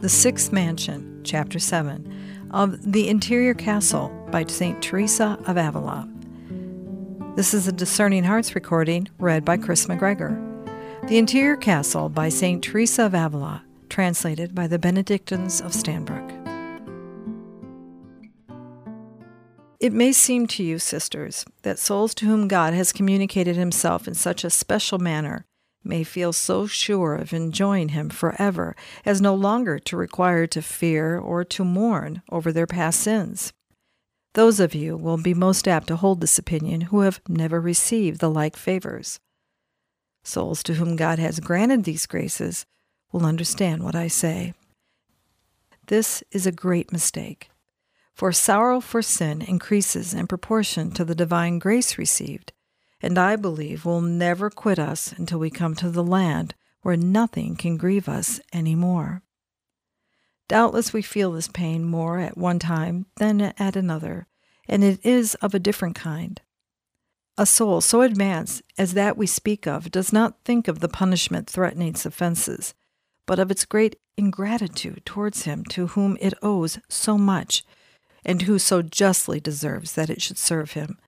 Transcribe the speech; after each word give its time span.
The 0.00 0.08
Sixth 0.08 0.50
Mansion, 0.50 1.20
Chapter 1.24 1.58
7, 1.58 2.48
of 2.52 2.90
The 2.90 3.10
Interior 3.10 3.52
Castle 3.52 4.08
by 4.30 4.46
St. 4.46 4.80
Teresa 4.82 5.38
of 5.46 5.58
Avila. 5.58 6.08
This 7.36 7.52
is 7.52 7.68
a 7.68 7.72
Discerning 7.72 8.24
Hearts 8.24 8.54
recording 8.54 9.08
read 9.18 9.44
by 9.44 9.58
Chris 9.58 9.84
McGregor. 9.88 10.38
The 11.06 11.18
Interior 11.18 11.54
Castle 11.54 12.08
by 12.08 12.30
St. 12.30 12.64
Teresa 12.64 13.04
of 13.04 13.14
Avila, 13.14 13.62
translated 13.90 14.54
by 14.54 14.66
the 14.66 14.78
Benedictines 14.78 15.60
of 15.60 15.72
Stanbrook. 15.72 16.30
It 19.80 19.92
may 19.92 20.12
seem 20.12 20.46
to 20.46 20.62
you, 20.62 20.78
sisters, 20.78 21.44
that 21.60 21.78
souls 21.78 22.14
to 22.14 22.24
whom 22.24 22.48
God 22.48 22.72
has 22.72 22.90
communicated 22.90 23.56
himself 23.56 24.08
in 24.08 24.14
such 24.14 24.44
a 24.44 24.50
special 24.50 24.98
manner 24.98 25.44
may 25.82 26.04
feel 26.04 26.32
so 26.32 26.66
sure 26.66 27.14
of 27.14 27.32
enjoying 27.32 27.90
him 27.90 28.10
forever 28.10 28.76
as 29.04 29.20
no 29.20 29.34
longer 29.34 29.78
to 29.78 29.96
require 29.96 30.46
to 30.46 30.62
fear 30.62 31.18
or 31.18 31.44
to 31.44 31.64
mourn 31.64 32.22
over 32.30 32.52
their 32.52 32.66
past 32.66 33.00
sins. 33.00 33.52
Those 34.34 34.60
of 34.60 34.74
you 34.74 34.96
will 34.96 35.16
be 35.16 35.34
most 35.34 35.66
apt 35.66 35.88
to 35.88 35.96
hold 35.96 36.20
this 36.20 36.38
opinion 36.38 36.82
who 36.82 37.00
have 37.00 37.20
never 37.28 37.60
received 37.60 38.20
the 38.20 38.30
like 38.30 38.56
favors. 38.56 39.18
Souls 40.22 40.62
to 40.64 40.74
whom 40.74 40.96
God 40.96 41.18
has 41.18 41.40
granted 41.40 41.84
these 41.84 42.06
graces 42.06 42.66
will 43.10 43.26
understand 43.26 43.82
what 43.82 43.96
I 43.96 44.06
say. 44.06 44.54
This 45.88 46.22
is 46.30 46.46
a 46.46 46.52
great 46.52 46.92
mistake, 46.92 47.50
for 48.14 48.30
sorrow 48.30 48.80
for 48.80 49.02
sin 49.02 49.42
increases 49.42 50.14
in 50.14 50.28
proportion 50.28 50.92
to 50.92 51.04
the 51.04 51.16
divine 51.16 51.58
grace 51.58 51.98
received 51.98 52.52
and 53.02 53.18
I 53.18 53.36
believe 53.36 53.84
will 53.84 54.00
never 54.00 54.50
quit 54.50 54.78
us 54.78 55.12
until 55.12 55.38
we 55.38 55.50
come 55.50 55.74
to 55.76 55.90
the 55.90 56.04
land 56.04 56.54
where 56.82 56.96
nothing 56.96 57.56
can 57.56 57.76
grieve 57.76 58.08
us 58.08 58.40
any 58.52 58.74
more. 58.74 59.22
Doubtless 60.48 60.92
we 60.92 61.02
feel 61.02 61.32
this 61.32 61.48
pain 61.48 61.84
more 61.84 62.18
at 62.18 62.36
one 62.36 62.58
time 62.58 63.06
than 63.16 63.40
at 63.40 63.76
another, 63.76 64.26
and 64.68 64.82
it 64.82 65.04
is 65.04 65.34
of 65.36 65.54
a 65.54 65.60
different 65.60 65.94
kind. 65.94 66.40
A 67.38 67.46
soul 67.46 67.80
so 67.80 68.02
advanced 68.02 68.62
as 68.76 68.94
that 68.94 69.16
we 69.16 69.26
speak 69.26 69.66
of 69.66 69.90
does 69.90 70.12
not 70.12 70.44
think 70.44 70.68
of 70.68 70.80
the 70.80 70.88
punishment 70.88 71.48
threatening 71.48 71.88
its 71.88 72.04
offenses, 72.04 72.74
but 73.26 73.38
of 73.38 73.50
its 73.50 73.64
great 73.64 73.96
ingratitude 74.16 75.06
towards 75.06 75.44
him 75.44 75.64
to 75.66 75.88
whom 75.88 76.18
it 76.20 76.34
owes 76.42 76.78
so 76.88 77.16
much, 77.16 77.64
and 78.24 78.42
who 78.42 78.58
so 78.58 78.82
justly 78.82 79.40
deserves 79.40 79.92
that 79.92 80.10
it 80.10 80.20
should 80.20 80.36
serve 80.36 80.72
him, 80.72 80.98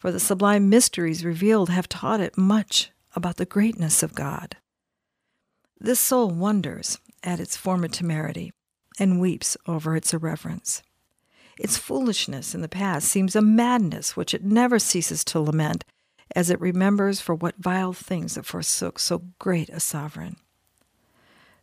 for 0.00 0.10
the 0.10 0.18
sublime 0.18 0.68
mysteries 0.68 1.24
revealed 1.24 1.68
have 1.68 1.88
taught 1.88 2.20
it 2.20 2.36
much 2.36 2.90
about 3.14 3.36
the 3.36 3.44
greatness 3.44 4.02
of 4.02 4.14
God. 4.14 4.56
This 5.78 6.00
soul 6.00 6.30
wonders 6.30 6.98
at 7.22 7.38
its 7.38 7.56
former 7.56 7.86
temerity 7.86 8.52
and 8.98 9.20
weeps 9.20 9.56
over 9.66 9.94
its 9.94 10.14
irreverence. 10.14 10.82
Its 11.58 11.76
foolishness 11.76 12.54
in 12.54 12.62
the 12.62 12.68
past 12.68 13.08
seems 13.08 13.36
a 13.36 13.42
madness 13.42 14.16
which 14.16 14.32
it 14.32 14.42
never 14.42 14.78
ceases 14.78 15.22
to 15.24 15.38
lament 15.38 15.84
as 16.34 16.48
it 16.48 16.60
remembers 16.60 17.20
for 17.20 17.34
what 17.34 17.56
vile 17.56 17.92
things 17.92 18.38
it 18.38 18.46
forsook 18.46 18.98
so 18.98 19.22
great 19.38 19.68
a 19.68 19.80
sovereign. 19.80 20.36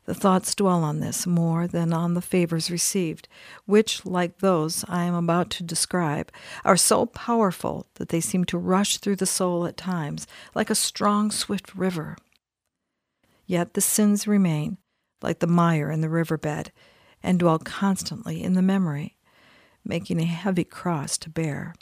The 0.08 0.16
thoughts 0.16 0.56
dwell 0.56 0.86
on 0.86 1.02
this 1.02 1.28
more 1.28 1.68
than 1.68 1.92
on 1.92 2.14
the 2.14 2.22
favors 2.22 2.72
received, 2.72 3.28
which, 3.66 4.06
like 4.06 4.38
those 4.38 4.86
I 4.88 5.04
am 5.04 5.14
about 5.14 5.50
to 5.52 5.64
describe, 5.64 6.32
are 6.64 6.78
so 6.78 7.06
powerful 7.08 7.88
that 7.96 8.08
they 8.08 8.22
seem 8.22 8.46
to 8.46 8.58
rush 8.58 9.00
through 9.00 9.18
the 9.18 9.26
soul 9.26 9.66
at 9.66 9.76
times 9.76 10.26
like 10.56 10.70
a 10.70 10.76
strong, 10.76 11.30
swift 11.30 11.76
river. 11.76 12.16
Yet 13.46 13.74
the 13.74 13.82
sins 13.82 14.30
remain, 14.30 14.78
like 15.22 15.40
the 15.40 15.46
mire 15.46 15.92
in 15.92 16.00
the 16.00 16.10
river 16.10 16.38
bed, 16.38 16.72
and 17.22 17.38
dwell 17.38 17.60
constantly 17.60 18.42
in 18.42 18.54
the 18.54 18.62
memory, 18.62 19.18
making 19.84 20.22
a 20.22 20.26
heavy 20.26 20.64
cross 20.64 21.18
to 21.18 21.30
bear. 21.30 21.76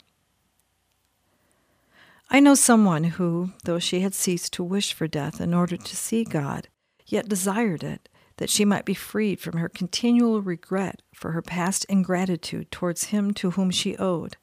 I 2.28 2.40
know 2.40 2.56
someone 2.56 3.04
who, 3.04 3.52
though 3.62 3.78
she 3.78 4.00
had 4.00 4.14
ceased 4.14 4.52
to 4.54 4.64
wish 4.64 4.92
for 4.92 5.06
death 5.06 5.40
in 5.40 5.54
order 5.54 5.76
to 5.76 5.96
see 5.96 6.24
God, 6.24 6.66
yet 7.06 7.28
desired 7.28 7.84
it 7.84 8.08
that 8.38 8.50
she 8.50 8.64
might 8.64 8.84
be 8.84 8.94
freed 8.94 9.40
from 9.40 9.56
her 9.58 9.68
continual 9.68 10.42
regret 10.42 11.02
for 11.14 11.32
her 11.32 11.42
past 11.42 11.84
ingratitude 11.86 12.70
towards 12.70 13.04
him 13.04 13.32
to 13.34 13.52
whom 13.52 13.70
she 13.70 13.96
owed, 13.96 14.36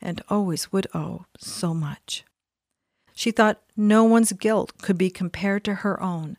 and 0.00 0.22
always 0.28 0.72
would 0.72 0.86
owe, 0.94 1.26
so 1.38 1.74
much. 1.74 2.24
She 3.14 3.30
thought 3.30 3.62
no 3.76 4.04
one's 4.04 4.32
guilt 4.32 4.72
could 4.82 4.98
be 4.98 5.10
compared 5.10 5.64
to 5.64 5.76
her 5.76 6.00
own, 6.02 6.36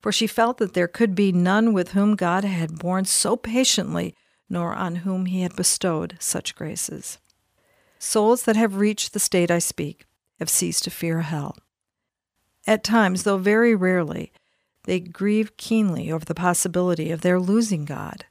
for 0.00 0.12
she 0.12 0.26
felt 0.26 0.58
that 0.58 0.74
there 0.74 0.88
could 0.88 1.14
be 1.14 1.32
none 1.32 1.72
with 1.72 1.92
whom 1.92 2.14
God 2.14 2.44
had 2.44 2.78
borne 2.78 3.04
so 3.04 3.36
patiently, 3.36 4.14
nor 4.48 4.74
on 4.74 4.96
whom 4.96 5.26
he 5.26 5.40
had 5.40 5.56
bestowed 5.56 6.16
such 6.20 6.54
graces. 6.54 7.18
Souls 7.98 8.44
that 8.44 8.56
have 8.56 8.76
reached 8.76 9.12
the 9.12 9.18
state 9.18 9.50
I 9.50 9.58
speak 9.58 10.06
have 10.38 10.50
ceased 10.50 10.84
to 10.84 10.90
fear 10.90 11.22
hell. 11.22 11.56
At 12.66 12.84
times, 12.84 13.22
though 13.22 13.38
very 13.38 13.74
rarely, 13.74 14.32
they 14.86 15.00
grieve 15.00 15.56
keenly 15.56 16.10
over 16.10 16.24
the 16.24 16.34
possibility 16.34 17.10
of 17.10 17.20
their 17.20 17.38
losing 17.38 17.84
God. 17.84 18.24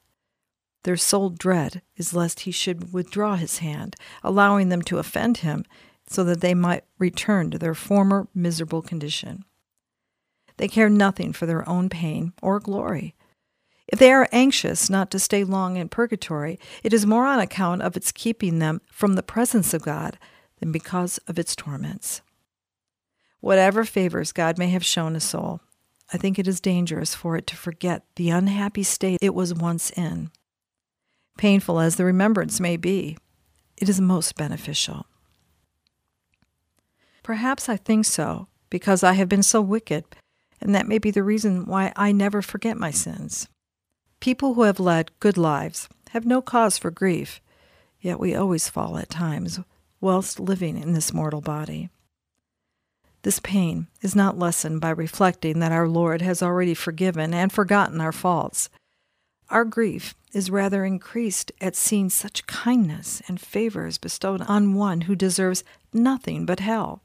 Their 0.83 0.97
sole 0.97 1.29
dread 1.29 1.81
is 1.95 2.13
lest 2.13 2.41
he 2.41 2.51
should 2.51 2.93
withdraw 2.93 3.35
his 3.35 3.59
hand, 3.59 3.95
allowing 4.23 4.69
them 4.69 4.81
to 4.83 4.97
offend 4.97 5.37
him, 5.37 5.65
so 6.07 6.23
that 6.23 6.41
they 6.41 6.53
might 6.53 6.83
return 6.99 7.51
to 7.51 7.57
their 7.57 7.73
former 7.73 8.27
miserable 8.33 8.81
condition. 8.81 9.43
They 10.57 10.67
care 10.67 10.89
nothing 10.89 11.33
for 11.33 11.45
their 11.45 11.67
own 11.67 11.89
pain 11.89 12.33
or 12.41 12.59
glory. 12.59 13.15
If 13.87 13.99
they 13.99 14.11
are 14.11 14.29
anxious 14.31 14.89
not 14.89 15.11
to 15.11 15.19
stay 15.19 15.43
long 15.43 15.77
in 15.77 15.89
purgatory, 15.89 16.59
it 16.83 16.93
is 16.93 17.05
more 17.05 17.25
on 17.25 17.39
account 17.39 17.81
of 17.81 17.97
its 17.97 18.11
keeping 18.11 18.59
them 18.59 18.81
from 18.91 19.13
the 19.13 19.23
presence 19.23 19.73
of 19.73 19.83
God 19.83 20.17
than 20.59 20.71
because 20.71 21.17
of 21.27 21.37
its 21.37 21.55
torments. 21.55 22.21
Whatever 23.41 23.83
favors 23.83 24.31
God 24.31 24.57
may 24.57 24.69
have 24.69 24.85
shown 24.85 25.15
a 25.15 25.19
soul, 25.19 25.61
I 26.13 26.17
think 26.17 26.37
it 26.37 26.47
is 26.47 26.61
dangerous 26.61 27.15
for 27.15 27.35
it 27.35 27.47
to 27.47 27.55
forget 27.55 28.03
the 28.15 28.29
unhappy 28.29 28.83
state 28.83 29.19
it 29.21 29.33
was 29.33 29.53
once 29.53 29.89
in. 29.91 30.31
Painful 31.37 31.79
as 31.79 31.95
the 31.95 32.05
remembrance 32.05 32.59
may 32.59 32.77
be, 32.77 33.17
it 33.77 33.89
is 33.89 33.99
most 33.99 34.35
beneficial. 34.35 35.05
Perhaps 37.23 37.67
I 37.67 37.75
think 37.75 38.05
so 38.05 38.47
because 38.69 39.03
I 39.03 39.13
have 39.13 39.27
been 39.27 39.43
so 39.43 39.61
wicked, 39.61 40.05
and 40.61 40.73
that 40.75 40.87
may 40.87 40.97
be 40.97 41.11
the 41.11 41.23
reason 41.23 41.65
why 41.65 41.91
I 41.95 42.11
never 42.11 42.41
forget 42.41 42.77
my 42.77 42.91
sins. 42.91 43.47
People 44.19 44.53
who 44.53 44.63
have 44.63 44.79
led 44.79 45.11
good 45.19 45.37
lives 45.37 45.89
have 46.11 46.25
no 46.25 46.41
cause 46.41 46.77
for 46.77 46.91
grief, 46.91 47.41
yet 47.99 48.19
we 48.19 48.35
always 48.35 48.69
fall 48.69 48.97
at 48.97 49.09
times 49.09 49.59
whilst 49.99 50.39
living 50.39 50.77
in 50.77 50.93
this 50.93 51.13
mortal 51.13 51.41
body. 51.41 51.89
This 53.25 53.39
pain 53.39 53.87
is 54.03 54.15
not 54.15 54.37
lessened 54.37 54.81
by 54.81 54.91
reflecting 54.91 55.57
that 55.57 55.71
our 55.71 55.87
Lord 55.87 56.21
has 56.21 56.43
already 56.43 56.75
forgiven 56.75 57.33
and 57.33 57.51
forgotten 57.51 57.99
our 57.99 58.11
faults. 58.11 58.69
Our 59.49 59.65
grief 59.65 60.13
is 60.31 60.51
rather 60.51 60.85
increased 60.85 61.51
at 61.59 61.75
seeing 61.75 62.11
such 62.11 62.45
kindness 62.45 63.23
and 63.27 63.41
favors 63.41 63.97
bestowed 63.97 64.43
on 64.43 64.75
one 64.75 65.01
who 65.01 65.15
deserves 65.15 65.63
nothing 65.91 66.45
but 66.45 66.59
hell. 66.59 67.01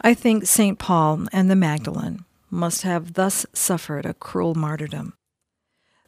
I 0.00 0.14
think 0.14 0.46
St. 0.46 0.78
Paul 0.78 1.26
and 1.30 1.50
the 1.50 1.56
Magdalene 1.56 2.24
must 2.50 2.80
have 2.80 3.12
thus 3.12 3.44
suffered 3.52 4.06
a 4.06 4.14
cruel 4.14 4.54
martyrdom. 4.54 5.12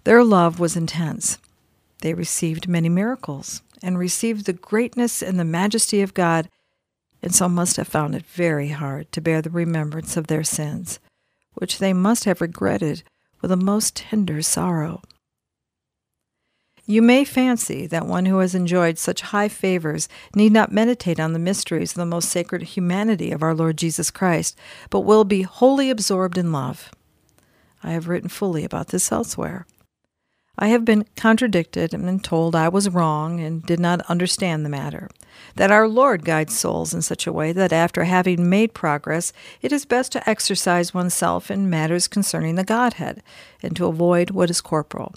Their 0.04 0.24
love 0.24 0.58
was 0.58 0.78
intense. 0.78 1.36
They 2.00 2.14
received 2.14 2.68
many 2.68 2.88
miracles 2.88 3.60
and 3.82 3.98
received 3.98 4.46
the 4.46 4.54
greatness 4.54 5.22
and 5.22 5.38
the 5.38 5.44
majesty 5.44 6.00
of 6.00 6.14
God 6.14 6.48
and 7.22 7.34
so 7.34 7.48
must 7.48 7.76
have 7.76 7.88
found 7.88 8.14
it 8.14 8.24
very 8.26 8.68
hard 8.68 9.10
to 9.12 9.20
bear 9.20 9.42
the 9.42 9.50
remembrance 9.50 10.16
of 10.16 10.26
their 10.26 10.44
sins, 10.44 10.98
which 11.54 11.78
they 11.78 11.92
must 11.92 12.24
have 12.24 12.40
regretted 12.40 13.02
with 13.40 13.50
a 13.50 13.56
most 13.56 13.96
tender 13.96 14.42
sorrow. 14.42 15.02
You 16.86 17.02
may 17.02 17.24
fancy 17.24 17.86
that 17.86 18.06
one 18.06 18.26
who 18.26 18.38
has 18.38 18.54
enjoyed 18.54 18.98
such 18.98 19.20
high 19.20 19.48
favors 19.48 20.08
need 20.34 20.52
not 20.52 20.72
meditate 20.72 21.20
on 21.20 21.32
the 21.32 21.38
mysteries 21.38 21.92
of 21.92 21.96
the 21.96 22.06
most 22.06 22.28
sacred 22.28 22.62
humanity 22.62 23.30
of 23.30 23.44
our 23.44 23.54
Lord 23.54 23.76
Jesus 23.76 24.10
Christ, 24.10 24.58
but 24.90 25.00
will 25.00 25.22
be 25.22 25.42
wholly 25.42 25.88
absorbed 25.88 26.36
in 26.36 26.50
love. 26.50 26.90
I 27.82 27.92
have 27.92 28.08
written 28.08 28.28
fully 28.28 28.64
about 28.64 28.88
this 28.88 29.12
elsewhere. 29.12 29.66
I 30.62 30.68
have 30.68 30.84
been 30.84 31.06
contradicted 31.16 31.94
and 31.94 32.04
been 32.04 32.20
told 32.20 32.54
I 32.54 32.68
was 32.68 32.90
wrong 32.90 33.40
and 33.40 33.62
did 33.62 33.80
not 33.80 34.02
understand 34.10 34.62
the 34.62 34.68
matter. 34.68 35.08
That 35.56 35.70
our 35.70 35.88
Lord 35.88 36.22
guides 36.22 36.56
souls 36.56 36.92
in 36.92 37.00
such 37.00 37.26
a 37.26 37.32
way 37.32 37.52
that 37.52 37.72
after 37.72 38.04
having 38.04 38.50
made 38.50 38.74
progress, 38.74 39.32
it 39.62 39.72
is 39.72 39.86
best 39.86 40.12
to 40.12 40.28
exercise 40.28 40.92
oneself 40.92 41.50
in 41.50 41.70
matters 41.70 42.06
concerning 42.06 42.56
the 42.56 42.64
Godhead 42.64 43.22
and 43.62 43.74
to 43.76 43.86
avoid 43.86 44.32
what 44.32 44.50
is 44.50 44.60
corporal. 44.60 45.14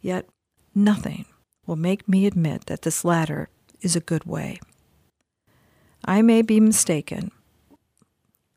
Yet 0.00 0.26
nothing 0.74 1.26
will 1.64 1.76
make 1.76 2.08
me 2.08 2.26
admit 2.26 2.66
that 2.66 2.82
this 2.82 3.04
latter 3.04 3.48
is 3.80 3.94
a 3.94 4.00
good 4.00 4.24
way. 4.24 4.58
I 6.04 6.20
may 6.20 6.42
be 6.42 6.58
mistaken. 6.58 7.30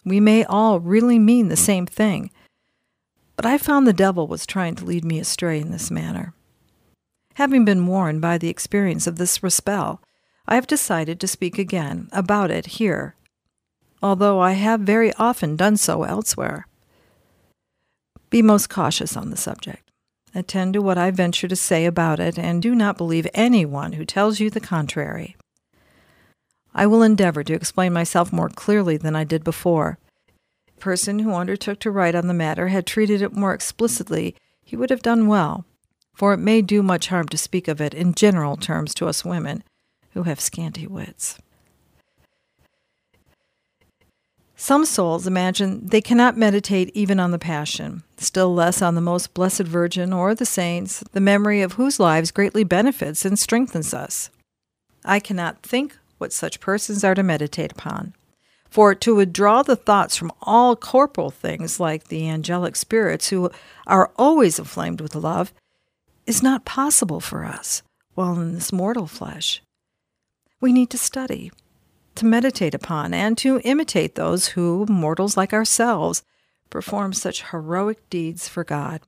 We 0.04 0.20
may 0.20 0.44
all 0.46 0.80
really 0.80 1.20
mean 1.20 1.50
the 1.50 1.56
same 1.56 1.86
thing 1.86 2.32
But 3.40 3.46
I 3.46 3.58
found 3.58 3.88
the 3.88 3.94
devil 3.94 4.28
was 4.28 4.46
trying 4.46 4.76
to 4.76 4.84
lead 4.84 5.06
me 5.06 5.18
astray 5.18 5.62
in 5.62 5.72
this 5.72 5.90
manner. 5.90 6.34
Having 7.36 7.64
been 7.64 7.88
warned 7.88 8.20
by 8.20 8.38
the 8.38 8.50
experience 8.50 9.08
of 9.08 9.16
this 9.16 9.40
spell, 9.48 10.02
I 10.46 10.56
have 10.56 10.68
decided 10.68 11.22
to 11.22 11.28
speak 11.30 11.58
again 11.58 12.10
about 12.12 12.52
it 12.52 12.66
here, 12.66 13.16
although 14.04 14.42
I 14.42 14.52
have 14.60 14.82
very 14.82 15.14
often 15.14 15.56
done 15.56 15.78
so 15.78 16.04
elsewhere. 16.04 16.68
Be 18.30 18.42
most 18.42 18.70
cautious 18.70 19.16
on 19.16 19.30
the 19.30 19.38
subject. 19.38 19.90
Attend 20.36 20.74
to 20.74 20.82
what 20.82 20.98
I 20.98 21.10
venture 21.10 21.48
to 21.48 21.56
say 21.56 21.86
about 21.86 22.20
it, 22.20 22.38
and 22.38 22.62
do 22.62 22.76
not 22.76 22.98
believe 22.98 23.26
anyone 23.34 23.94
who 23.94 24.04
tells 24.04 24.42
you 24.42 24.50
the 24.50 24.60
contrary. 24.60 25.38
I 26.74 26.88
will 26.88 27.04
endeavor 27.04 27.46
to 27.46 27.54
explain 27.54 27.94
myself 27.94 28.34
more 28.34 28.50
clearly 28.50 28.98
than 28.98 29.16
I 29.16 29.24
did 29.24 29.46
before. 29.46 29.98
Person 30.80 31.20
who 31.20 31.34
undertook 31.34 31.80
to 31.80 31.92
write 31.92 32.16
on 32.16 32.28
the 32.28 32.34
matter 32.34 32.68
had 32.70 32.86
treated 32.86 33.22
it 33.22 33.36
more 33.36 33.54
explicitly, 33.54 34.36
he 34.64 34.76
would 34.76 34.90
have 34.90 35.02
done 35.02 35.28
well, 35.28 35.66
for 36.14 36.34
it 36.34 36.38
may 36.38 36.62
do 36.62 36.82
much 36.82 37.08
harm 37.08 37.28
to 37.30 37.38
speak 37.38 37.68
of 37.68 37.80
it 37.80 37.94
in 37.94 38.14
general 38.14 38.58
terms 38.58 38.94
to 38.96 39.08
us 39.08 39.26
women, 39.26 39.64
who 40.12 40.24
have 40.24 40.40
scanty 40.40 40.88
wits. 40.88 41.40
Some 44.62 44.84
souls 44.84 45.26
imagine 45.26 45.88
they 45.88 46.02
cannot 46.02 46.36
meditate 46.36 46.92
even 46.94 47.18
on 47.18 47.32
the 47.32 47.40
Passion, 47.40 48.04
still 48.18 48.54
less 48.54 48.82
on 48.82 48.94
the 48.94 49.00
most 49.00 49.34
blessed 49.34 49.62
Virgin 49.64 50.12
or 50.12 50.36
the 50.36 50.46
saints, 50.46 51.02
the 51.14 51.22
memory 51.22 51.62
of 51.62 51.74
whose 51.74 51.98
lives 51.98 52.30
greatly 52.30 52.66
benefits 52.66 53.24
and 53.24 53.40
strengthens 53.40 53.94
us. 53.94 54.30
I 55.06 55.22
cannot 55.22 55.64
think 55.64 55.98
what 56.18 56.34
such 56.34 56.60
persons 56.60 57.06
are 57.06 57.16
to 57.16 57.24
meditate 57.24 57.72
upon. 57.72 58.14
For 58.70 58.94
to 58.94 59.16
withdraw 59.16 59.64
the 59.64 59.76
thoughts 59.76 60.16
from 60.16 60.32
all 60.42 60.76
corporal 60.76 61.32
things 61.32 61.80
like 61.80 62.08
the 62.08 62.30
angelic 62.30 62.76
spirits 62.76 63.30
who 63.30 63.50
are 63.88 64.12
always 64.16 64.60
inflamed 64.60 65.02
with 65.02 65.16
love 65.16 65.52
is 66.28 66.44
not 66.44 66.66
possible 66.66 67.20
for 67.20 67.44
us 67.44 67.82
while 68.14 68.40
in 68.40 68.54
this 68.54 68.72
mortal 68.72 69.08
flesh. 69.08 69.62
We 70.62 70.72
need 70.72 70.90
to 70.92 70.98
study, 70.98 71.52
to 72.16 72.26
meditate 72.26 72.76
upon, 72.76 73.14
and 73.14 73.38
to 73.40 73.62
imitate 73.64 74.16
those 74.16 74.50
who, 74.50 74.86
mortals 74.88 75.38
like 75.38 75.54
ourselves, 75.54 76.22
perform 76.70 77.14
such 77.14 77.50
heroic 77.50 78.08
deeds 78.10 78.48
for 78.48 78.64
God. 78.64 79.02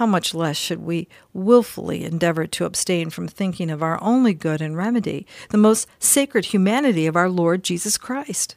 How 0.00 0.06
much 0.06 0.32
less 0.32 0.56
should 0.56 0.80
we 0.80 1.08
wilfully 1.34 2.06
endeavor 2.06 2.46
to 2.46 2.64
abstain 2.64 3.10
from 3.10 3.28
thinking 3.28 3.70
of 3.70 3.82
our 3.82 4.02
only 4.02 4.32
good 4.32 4.62
and 4.62 4.74
remedy, 4.74 5.26
the 5.50 5.58
most 5.58 5.86
sacred 5.98 6.46
humanity 6.46 7.06
of 7.06 7.16
our 7.16 7.28
Lord 7.28 7.62
Jesus 7.62 7.98
Christ? 7.98 8.56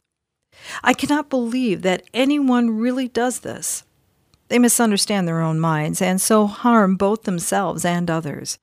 I 0.85 0.93
cannot 0.93 1.29
believe 1.29 1.81
that 1.81 2.03
anyone 2.13 2.77
really 2.79 3.09
does 3.09 3.41
this. 3.41 3.83
They 4.47 4.57
misunderstand 4.57 5.27
their 5.27 5.41
own 5.41 5.59
minds 5.59 6.01
and 6.01 6.21
so 6.21 6.47
harm 6.47 6.95
both 6.95 7.23
themselves 7.23 7.83
and 7.83 8.09
others. 8.09 8.57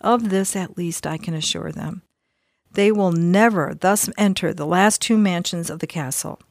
Of 0.00 0.30
this 0.30 0.56
at 0.56 0.76
least 0.76 1.06
I 1.06 1.16
can 1.16 1.34
assure 1.34 1.70
them. 1.70 2.02
They 2.72 2.90
will 2.90 3.12
never 3.12 3.72
thus 3.72 4.10
enter 4.18 4.52
the 4.52 4.66
last 4.66 5.00
two 5.00 5.16
mansions 5.16 5.70
of 5.70 5.78
the 5.78 5.86
castle. 5.86 6.42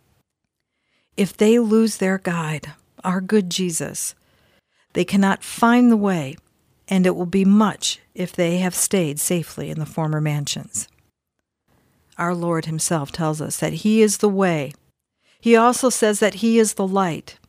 If 1.17 1.35
they 1.35 1.59
lose 1.59 1.97
their 1.97 2.17
guide, 2.17 2.71
our 3.03 3.19
good 3.19 3.49
Jesus, 3.49 4.15
they 4.93 5.05
cannot 5.05 5.43
find 5.43 5.91
the 5.91 5.97
way, 5.97 6.35
and 6.87 7.05
it 7.05 7.15
will 7.15 7.25
be 7.25 7.45
much 7.45 7.99
if 8.13 8.33
they 8.33 8.57
have 8.57 8.75
stayed 8.75 9.19
safely 9.19 9.69
in 9.69 9.79
the 9.79 9.85
former 9.85 10.21
mansions. 10.21 10.87
Our 12.17 12.35
Lord 12.35 12.65
Himself 12.65 13.11
tells 13.11 13.41
us 13.41 13.57
that 13.57 13.73
He 13.73 14.01
is 14.01 14.17
the 14.17 14.29
way. 14.29 14.73
He 15.39 15.55
also 15.55 15.89
says 15.89 16.19
that 16.19 16.35
He 16.35 16.59
is 16.59 16.75
the 16.75 16.87
light, 16.87 17.39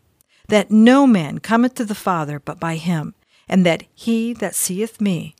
that 0.48 0.70
no 0.70 1.06
man 1.06 1.38
cometh 1.38 1.74
to 1.74 1.84
the 1.84 1.94
Father 1.94 2.40
but 2.40 2.58
by 2.58 2.76
Him, 2.76 3.14
and 3.48 3.64
that 3.66 3.84
he 3.94 4.32
that 4.34 4.54
seeth 4.54 5.00
me 5.00 5.34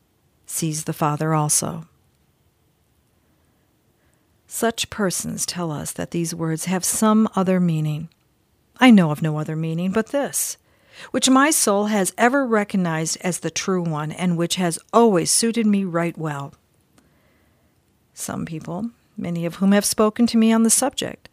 sees 0.47 0.85
the 0.85 0.93
Father 0.93 1.35
also. 1.35 1.87
Such 4.47 4.91
persons 4.91 5.47
tell 5.47 5.73
us 5.73 5.91
that 5.93 6.13
these 6.13 6.35
words 6.35 6.67
have 6.67 6.85
some 6.85 7.29
other 7.35 7.59
meaning. 7.59 8.09
I 8.79 8.91
know 8.91 9.11
of 9.11 9.23
no 9.23 9.39
other 9.39 9.57
meaning 9.57 9.91
but 9.91 10.09
this, 10.09 10.57
which 11.11 11.31
my 11.31 11.51
soul 11.51 11.87
has 11.87 12.15
ever 12.17 12.47
recognized 12.47 13.19
as 13.23 13.41
the 13.41 13.51
true 13.51 13.83
one 13.83 14.13
and 14.13 14.37
which 14.37 14.57
has 14.57 14.79
always 14.93 15.31
suited 15.31 15.67
me 15.67 15.85
right 15.85 16.17
well. 16.17 16.55
Some 18.13 18.47
people, 18.47 18.91
many 19.17 19.45
of 19.45 19.57
whom 19.57 19.73
have 19.73 19.85
spoken 19.85 20.27
to 20.29 20.37
me 20.37 20.53
on 20.53 20.63
the 20.63 20.71
subject, 20.71 21.29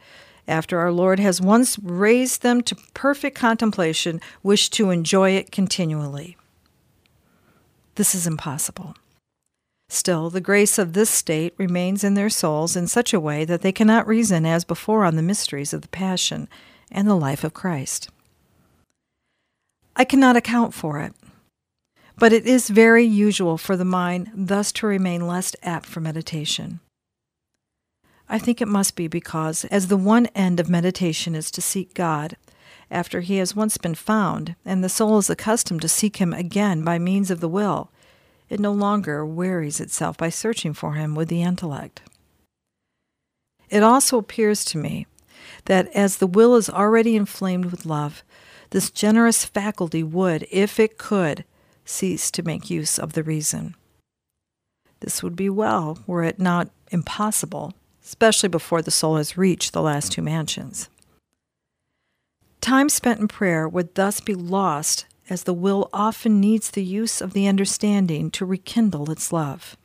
after 0.48 0.80
our 0.80 0.92
Lord 0.92 1.20
has 1.20 1.40
once 1.40 1.78
raised 1.80 2.42
them 2.42 2.62
to 2.64 2.76
perfect 2.94 3.38
contemplation, 3.38 4.20
wish 4.44 4.70
to 4.72 4.90
enjoy 4.90 5.32
it 5.32 5.52
continually. 5.52 6.36
This 7.96 8.16
is 8.16 8.26
impossible. 8.26 8.96
Still, 9.90 10.30
the 10.30 10.42
grace 10.42 10.78
of 10.78 10.94
this 10.94 11.10
state 11.10 11.54
remains 11.58 12.04
in 12.04 12.14
their 12.14 12.30
souls 12.30 12.76
in 12.76 12.88
such 12.88 13.14
a 13.14 13.20
way 13.20 13.44
that 13.44 13.62
they 13.62 13.74
cannot 13.74 14.08
reason 14.08 14.46
as 14.46 14.64
before 14.64 15.04
on 15.04 15.18
the 15.18 15.22
mysteries 15.22 15.74
of 15.74 15.82
the 15.82 15.90
Passion 15.90 16.48
and 16.90 17.08
the 17.08 17.16
life 17.16 17.44
of 17.44 17.54
Christ. 17.54 18.10
I 19.96 20.06
cannot 20.06 20.38
account 20.38 20.74
for 20.74 21.00
it, 21.00 21.14
but 22.18 22.34
it 22.34 22.46
is 22.46 22.70
very 22.70 23.04
usual 23.04 23.58
for 23.58 23.76
the 23.76 23.86
mind 23.86 24.32
thus 24.34 24.72
to 24.74 24.88
remain 24.88 25.28
less 25.28 25.56
apt 25.64 25.86
for 25.86 26.00
meditation. 26.00 26.80
I 28.30 28.40
think 28.40 28.62
it 28.62 28.68
must 28.68 28.96
be 28.96 29.08
because, 29.08 29.66
as 29.66 29.88
the 29.88 29.98
one 29.98 30.28
end 30.28 30.60
of 30.60 30.70
meditation 30.70 31.36
is 31.36 31.52
to 31.52 31.62
seek 31.62 31.94
God, 31.94 32.38
after 32.90 33.22
he 33.22 33.38
has 33.38 33.56
once 33.56 33.78
been 33.78 33.96
found, 33.96 34.56
and 34.66 34.84
the 34.84 34.90
soul 34.90 35.18
is 35.18 35.30
accustomed 35.30 35.82
to 35.82 35.90
seek 35.90 36.18
him 36.18 36.34
again 36.34 36.84
by 36.84 36.98
means 36.98 37.30
of 37.30 37.42
the 37.42 37.50
will, 37.50 37.90
it 38.50 38.60
no 38.60 38.72
longer 38.72 39.26
wearies 39.26 39.80
itself 39.80 40.18
by 40.18 40.30
searching 40.30 40.74
for 40.74 40.94
him 40.94 41.16
with 41.16 41.28
the 41.28 41.42
intellect. 41.42 42.02
It 43.70 43.84
also 43.84 44.18
appears 44.18 44.66
to 44.66 44.78
me 44.78 45.08
that 45.66 45.88
as 45.96 46.18
the 46.18 46.28
will 46.28 46.56
is 46.56 46.70
already 46.70 47.16
inflamed 47.16 47.66
with 47.66 47.86
love, 47.86 48.24
this 48.72 48.90
generous 48.90 49.46
faculty 49.46 50.02
would, 50.02 50.48
if 50.50 50.80
it 50.80 50.98
could, 50.98 51.46
cease 51.86 52.32
to 52.32 52.44
make 52.44 52.70
use 52.70 52.98
of 52.98 53.14
the 53.14 53.24
reason. 53.24 53.76
This 55.02 55.22
would 55.22 55.36
be 55.36 55.50
well 55.50 56.00
were 56.08 56.24
it 56.24 56.40
not 56.40 56.70
impossible, 56.90 57.74
especially 58.04 58.50
before 58.50 58.82
the 58.82 58.92
soul 58.92 59.18
has 59.18 59.38
reached 59.38 59.74
the 59.74 59.82
last 59.82 60.12
two 60.12 60.22
mansions. 60.22 60.90
Time 62.62 62.90
spent 62.90 63.20
in 63.20 63.28
prayer 63.28 63.68
would 63.68 63.96
thus 63.96 64.20
be 64.20 64.36
lost, 64.36 65.06
as 65.30 65.44
the 65.44 65.54
will 65.54 65.90
often 65.92 66.40
needs 66.40 66.72
the 66.72 66.84
use 66.84 67.20
of 67.22 67.34
the 67.34 67.48
understanding 67.48 68.30
to 68.32 68.46
rekindle 68.46 69.10
its 69.10 69.34
love. 69.34 69.76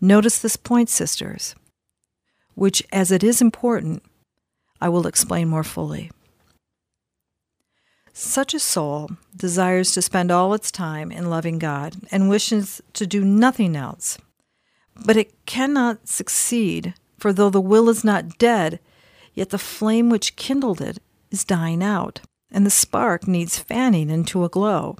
Notice 0.00 0.38
this 0.38 0.56
point, 0.56 0.88
sisters, 0.88 1.54
which, 2.54 2.82
as 2.92 3.10
it 3.10 3.24
is 3.24 3.42
important, 3.42 4.02
I 4.80 4.88
will 4.88 5.06
explain 5.06 5.48
more 5.48 5.64
fully. 5.64 6.10
Such 8.22 8.52
a 8.52 8.60
soul 8.60 9.12
desires 9.34 9.92
to 9.92 10.02
spend 10.02 10.30
all 10.30 10.52
its 10.52 10.70
time 10.70 11.10
in 11.10 11.30
loving 11.30 11.58
God 11.58 11.96
and 12.12 12.28
wishes 12.28 12.82
to 12.92 13.06
do 13.06 13.24
nothing 13.24 13.74
else. 13.74 14.18
But 14.94 15.16
it 15.16 15.46
cannot 15.46 16.06
succeed, 16.06 16.92
for 17.16 17.32
though 17.32 17.48
the 17.48 17.62
will 17.62 17.88
is 17.88 18.04
not 18.04 18.36
dead, 18.36 18.78
yet 19.32 19.48
the 19.48 19.58
flame 19.58 20.10
which 20.10 20.36
kindled 20.36 20.82
it 20.82 20.98
is 21.30 21.44
dying 21.44 21.82
out, 21.82 22.20
and 22.52 22.66
the 22.66 22.70
spark 22.70 23.26
needs 23.26 23.58
fanning 23.58 24.10
into 24.10 24.44
a 24.44 24.50
glow. 24.50 24.98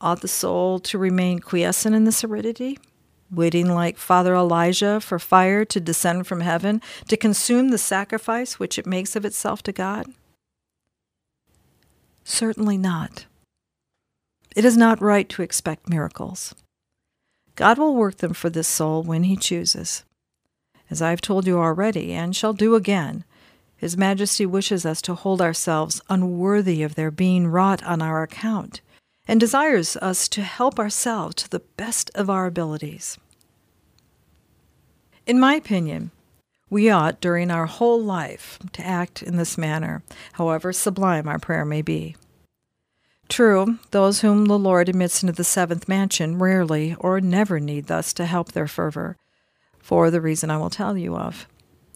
Ought 0.00 0.20
the 0.20 0.26
soul 0.26 0.80
to 0.80 0.98
remain 0.98 1.38
quiescent 1.38 1.94
in 1.94 2.06
this 2.06 2.24
aridity? 2.24 2.76
waiting 3.30 3.72
like 3.72 3.96
Father 3.96 4.34
Elijah 4.34 5.00
for 5.00 5.20
fire 5.20 5.64
to 5.64 5.78
descend 5.78 6.26
from 6.26 6.40
heaven 6.40 6.82
to 7.06 7.16
consume 7.16 7.68
the 7.68 7.78
sacrifice 7.78 8.58
which 8.58 8.80
it 8.80 8.84
makes 8.84 9.14
of 9.14 9.24
itself 9.24 9.62
to 9.62 9.70
God? 9.70 10.06
Certainly 12.30 12.78
not. 12.78 13.26
It 14.54 14.64
is 14.64 14.76
not 14.76 15.02
right 15.02 15.28
to 15.30 15.42
expect 15.42 15.90
miracles. 15.90 16.54
God 17.56 17.76
will 17.76 17.96
work 17.96 18.18
them 18.18 18.34
for 18.34 18.48
this 18.48 18.68
soul 18.68 19.02
when 19.02 19.24
He 19.24 19.36
chooses. 19.36 20.04
As 20.88 21.02
I 21.02 21.10
have 21.10 21.20
told 21.20 21.48
you 21.48 21.58
already, 21.58 22.12
and 22.12 22.34
shall 22.34 22.52
do 22.52 22.76
again, 22.76 23.24
His 23.76 23.96
Majesty 23.96 24.46
wishes 24.46 24.86
us 24.86 25.02
to 25.02 25.16
hold 25.16 25.42
ourselves 25.42 26.00
unworthy 26.08 26.84
of 26.84 26.94
their 26.94 27.10
being 27.10 27.48
wrought 27.48 27.82
on 27.82 28.00
our 28.00 28.22
account 28.22 28.80
and 29.26 29.40
desires 29.40 29.96
us 29.96 30.28
to 30.28 30.42
help 30.42 30.78
ourselves 30.78 31.34
to 31.34 31.50
the 31.50 31.64
best 31.76 32.12
of 32.14 32.30
our 32.30 32.46
abilities. 32.46 33.18
In 35.26 35.40
my 35.40 35.56
opinion, 35.56 36.12
we 36.70 36.88
ought, 36.88 37.20
during 37.20 37.50
our 37.50 37.66
whole 37.66 38.00
life, 38.00 38.58
to 38.72 38.86
act 38.86 39.22
in 39.22 39.36
this 39.36 39.58
manner, 39.58 40.02
however 40.34 40.72
sublime 40.72 41.28
our 41.28 41.38
prayer 41.38 41.64
may 41.64 41.82
be. 41.82 42.16
True, 43.28 43.78
those 43.90 44.20
whom 44.22 44.46
the 44.46 44.58
Lord 44.58 44.88
admits 44.88 45.22
into 45.22 45.32
the 45.32 45.44
seventh 45.44 45.88
mansion 45.88 46.38
rarely 46.38 46.96
or 46.98 47.20
never 47.20 47.60
need 47.60 47.86
thus 47.86 48.12
to 48.14 48.26
help 48.26 48.52
their 48.52 48.66
fervor, 48.66 49.16
for 49.78 50.10
the 50.10 50.20
reason 50.20 50.50
I 50.50 50.56
will 50.58 50.70
tell 50.70 50.96
you 50.96 51.16
of. 51.16 51.46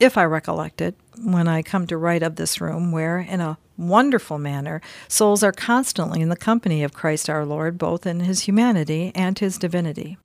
if 0.01 0.19
I 0.19 0.25
recollect 0.25 0.81
it, 0.81 0.97
when 1.23 1.49
I 1.49 1.63
come 1.63 1.87
to 1.87 1.97
write 1.97 2.23
of 2.23 2.37
this 2.37 2.61
room, 2.61 2.93
where, 2.93 3.19
in 3.19 3.41
a 3.41 3.59
wonderful 3.77 4.39
manner, 4.39 4.81
souls 5.09 5.43
are 5.43 5.53
constantly 5.53 6.21
in 6.21 6.29
the 6.29 6.37
company 6.37 6.83
of 6.83 6.93
Christ 6.93 7.31
our 7.31 7.45
Lord, 7.45 7.79
both 7.79 8.07
in 8.07 8.21
his 8.21 8.43
humanity 8.43 9.13
and 9.15 9.39
his 9.39 9.59
divinity. 9.59 10.19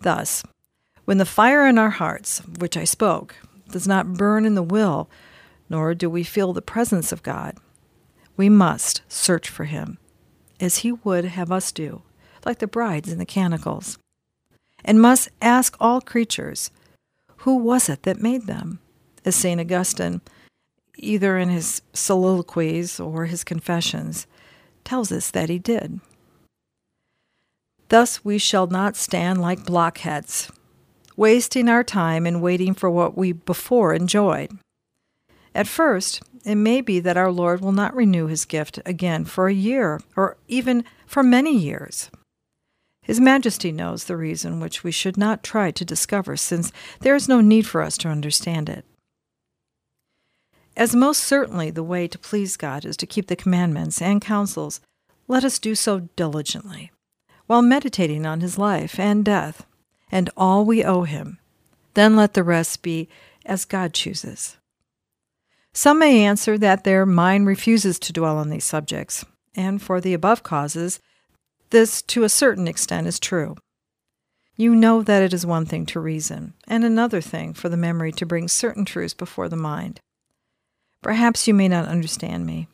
Thus, 0.00 0.42
when 1.04 1.18
the 1.18 1.24
fire 1.24 1.66
in 1.66 1.78
our 1.78 1.90
hearts, 1.90 2.40
which 2.58 2.76
I 2.76 2.84
spoke, 2.84 3.36
does 3.70 3.88
not 3.88 4.14
burn 4.14 4.44
in 4.44 4.54
the 4.54 4.62
will, 4.62 5.08
nor 5.68 5.94
do 5.94 6.08
we 6.08 6.22
feel 6.22 6.52
the 6.52 6.62
presence 6.62 7.12
of 7.12 7.22
God, 7.22 7.56
we 8.36 8.48
must 8.48 9.02
search 9.08 9.48
for 9.48 9.64
him, 9.64 9.98
as 10.60 10.78
he 10.78 10.92
would 10.92 11.24
have 11.24 11.50
us 11.50 11.72
do, 11.72 12.02
like 12.44 12.58
the 12.58 12.66
brides 12.66 13.10
in 13.10 13.18
the 13.18 13.24
canticles, 13.26 13.98
and 14.84 15.00
must 15.00 15.28
ask 15.40 15.76
all 15.80 16.00
creatures, 16.00 16.70
Who 17.38 17.56
was 17.56 17.88
it 17.88 18.02
that 18.02 18.20
made 18.22 18.46
them? 18.46 18.78
As 19.24 19.36
St. 19.36 19.60
Augustine, 19.60 20.20
either 20.96 21.38
in 21.38 21.48
his 21.48 21.82
soliloquies 21.92 22.98
or 22.98 23.26
his 23.26 23.44
confessions, 23.44 24.26
tells 24.84 25.12
us 25.12 25.30
that 25.30 25.48
he 25.48 25.58
did. 25.58 26.00
Thus 27.88 28.24
we 28.24 28.38
shall 28.38 28.66
not 28.66 28.96
stand 28.96 29.40
like 29.40 29.64
blockheads, 29.64 30.50
wasting 31.16 31.68
our 31.68 31.84
time 31.84 32.26
in 32.26 32.40
waiting 32.40 32.74
for 32.74 32.90
what 32.90 33.16
we 33.16 33.32
before 33.32 33.94
enjoyed. 33.94 34.50
At 35.54 35.66
first, 35.66 36.22
it 36.44 36.54
may 36.54 36.80
be 36.80 36.98
that 37.00 37.16
our 37.16 37.30
Lord 37.30 37.60
will 37.60 37.72
not 37.72 37.94
renew 37.94 38.26
his 38.26 38.44
gift 38.44 38.80
again 38.86 39.24
for 39.24 39.48
a 39.48 39.54
year, 39.54 40.00
or 40.16 40.36
even 40.48 40.84
for 41.06 41.22
many 41.22 41.56
years. 41.56 42.10
His 43.02 43.20
Majesty 43.20 43.72
knows 43.72 44.04
the 44.04 44.16
reason 44.16 44.60
which 44.60 44.84
we 44.84 44.92
should 44.92 45.16
not 45.16 45.42
try 45.42 45.70
to 45.72 45.84
discover, 45.84 46.36
since 46.36 46.72
there 47.00 47.14
is 47.14 47.28
no 47.28 47.40
need 47.40 47.66
for 47.66 47.82
us 47.82 47.98
to 47.98 48.08
understand 48.08 48.68
it. 48.68 48.84
As 50.76 50.94
most 50.94 51.22
certainly 51.22 51.70
the 51.70 51.82
way 51.82 52.08
to 52.08 52.18
please 52.18 52.56
God 52.56 52.84
is 52.84 52.96
to 52.98 53.06
keep 53.06 53.26
the 53.26 53.36
commandments 53.36 54.00
and 54.00 54.22
counsels, 54.22 54.80
let 55.28 55.44
us 55.44 55.58
do 55.58 55.74
so 55.74 56.08
diligently, 56.16 56.90
while 57.46 57.60
meditating 57.60 58.24
on 58.24 58.40
his 58.40 58.56
life 58.56 58.98
and 58.98 59.24
death, 59.24 59.66
and 60.12 60.30
all 60.36 60.64
we 60.64 60.84
owe 60.84 61.02
him. 61.02 61.38
Then 61.94 62.14
let 62.14 62.34
the 62.34 62.44
rest 62.44 62.82
be 62.82 63.08
as 63.44 63.64
God 63.64 63.92
chooses. 63.92 64.58
Some 65.72 65.98
may 65.98 66.24
answer 66.24 66.58
that 66.58 66.84
their 66.84 67.06
mind 67.06 67.46
refuses 67.46 67.98
to 68.00 68.12
dwell 68.12 68.36
on 68.36 68.50
these 68.50 68.64
subjects, 68.64 69.24
and 69.56 69.80
for 69.80 70.00
the 70.00 70.12
above 70.12 70.42
causes, 70.42 71.00
this 71.70 72.02
to 72.02 72.24
a 72.24 72.28
certain 72.28 72.68
extent 72.68 73.06
is 73.06 73.18
true. 73.18 73.56
You 74.54 74.74
know 74.74 75.02
that 75.02 75.22
it 75.22 75.32
is 75.32 75.46
one 75.46 75.64
thing 75.64 75.86
to 75.86 76.00
reason, 76.00 76.52
and 76.68 76.84
another 76.84 77.22
thing 77.22 77.54
for 77.54 77.70
the 77.70 77.76
memory 77.78 78.12
to 78.12 78.26
bring 78.26 78.48
certain 78.48 78.84
truths 78.84 79.14
before 79.14 79.48
the 79.48 79.56
mind. 79.56 80.00
Perhaps 81.00 81.48
you 81.48 81.54
may 81.54 81.68
not 81.68 81.88
understand 81.88 82.44
me. 82.44 82.68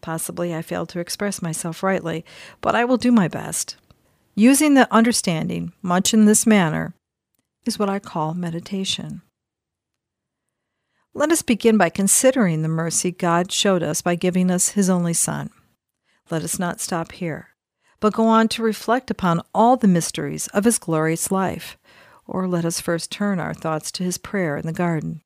Possibly 0.00 0.52
I 0.52 0.62
failed 0.62 0.88
to 0.90 1.00
express 1.00 1.40
myself 1.40 1.84
rightly, 1.84 2.24
but 2.60 2.74
I 2.74 2.84
will 2.84 2.96
do 2.96 3.12
my 3.12 3.28
best. 3.28 3.76
Using 4.34 4.72
the 4.72 4.88
understanding 4.90 5.74
much 5.82 6.14
in 6.14 6.24
this 6.24 6.46
manner 6.46 6.94
is 7.66 7.78
what 7.78 7.90
I 7.90 7.98
call 7.98 8.32
meditation. 8.32 9.20
Let 11.12 11.30
us 11.30 11.42
begin 11.42 11.76
by 11.76 11.90
considering 11.90 12.62
the 12.62 12.68
mercy 12.68 13.10
God 13.10 13.52
showed 13.52 13.82
us 13.82 14.00
by 14.00 14.14
giving 14.14 14.50
us 14.50 14.70
His 14.70 14.88
only 14.88 15.12
Son. 15.12 15.50
Let 16.30 16.42
us 16.44 16.58
not 16.58 16.80
stop 16.80 17.12
here, 17.12 17.48
but 18.00 18.14
go 18.14 18.24
on 18.24 18.48
to 18.48 18.62
reflect 18.62 19.10
upon 19.10 19.42
all 19.54 19.76
the 19.76 19.86
mysteries 19.86 20.48
of 20.48 20.64
His 20.64 20.78
glorious 20.78 21.30
life, 21.30 21.76
or 22.26 22.48
let 22.48 22.64
us 22.64 22.80
first 22.80 23.10
turn 23.10 23.38
our 23.38 23.52
thoughts 23.52 23.92
to 23.92 24.02
His 24.02 24.16
prayer 24.16 24.56
in 24.56 24.64
the 24.64 24.72
garden. 24.72 25.20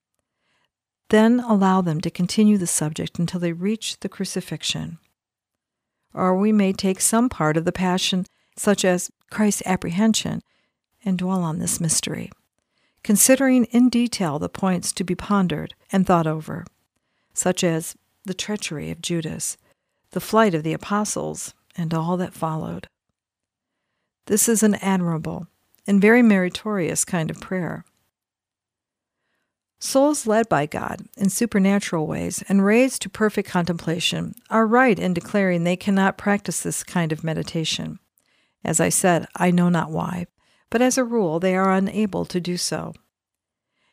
Then 1.10 1.38
allow 1.38 1.80
them 1.80 2.00
to 2.00 2.10
continue 2.10 2.58
the 2.58 2.66
subject 2.66 3.20
until 3.20 3.38
they 3.38 3.52
reach 3.52 4.00
the 4.00 4.08
crucifixion. 4.08 4.98
Or 6.12 6.36
we 6.36 6.50
may 6.50 6.72
take 6.72 7.00
some 7.00 7.28
part 7.28 7.56
of 7.56 7.64
the 7.64 7.70
Passion, 7.70 8.26
such 8.56 8.84
as 8.84 9.10
Christ's 9.30 9.62
apprehension, 9.66 10.42
and 11.04 11.18
dwell 11.18 11.42
on 11.42 11.58
this 11.58 11.80
mystery 11.80 12.30
considering 13.06 13.66
in 13.66 13.88
detail 13.88 14.36
the 14.40 14.48
points 14.48 14.90
to 14.90 15.04
be 15.04 15.14
pondered 15.14 15.72
and 15.92 16.04
thought 16.04 16.26
over, 16.26 16.66
such 17.32 17.62
as 17.62 17.94
the 18.24 18.34
treachery 18.34 18.90
of 18.90 19.00
Judas, 19.00 19.56
the 20.10 20.20
flight 20.20 20.54
of 20.54 20.64
the 20.64 20.72
apostles, 20.72 21.54
and 21.76 21.94
all 21.94 22.16
that 22.16 22.34
followed. 22.34 22.88
This 24.26 24.48
is 24.48 24.64
an 24.64 24.74
admirable 24.82 25.46
and 25.86 26.00
very 26.00 26.20
meritorious 26.20 27.04
kind 27.04 27.30
of 27.30 27.40
prayer. 27.40 27.84
Souls 29.78 30.26
led 30.26 30.48
by 30.48 30.66
God 30.66 31.02
in 31.16 31.30
supernatural 31.30 32.08
ways 32.08 32.42
and 32.48 32.64
raised 32.64 33.02
to 33.02 33.08
perfect 33.08 33.48
contemplation 33.48 34.34
are 34.50 34.66
right 34.66 34.98
in 34.98 35.14
declaring 35.14 35.62
they 35.62 35.76
cannot 35.76 36.18
practice 36.18 36.60
this 36.60 36.82
kind 36.82 37.12
of 37.12 37.22
meditation. 37.22 38.00
As 38.66 38.80
I 38.80 38.88
said, 38.88 39.28
I 39.36 39.52
know 39.52 39.68
not 39.68 39.92
why, 39.92 40.26
but 40.70 40.82
as 40.82 40.98
a 40.98 41.04
rule 41.04 41.38
they 41.38 41.54
are 41.54 41.72
unable 41.72 42.24
to 42.24 42.40
do 42.40 42.56
so. 42.56 42.94